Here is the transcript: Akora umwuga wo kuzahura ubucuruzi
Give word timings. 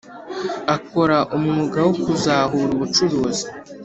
Akora 0.75 1.17
umwuga 1.37 1.79
wo 1.85 1.93
kuzahura 2.03 2.71
ubucuruzi 2.77 3.45